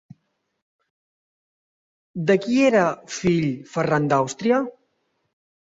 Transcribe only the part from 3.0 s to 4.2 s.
fill Ferran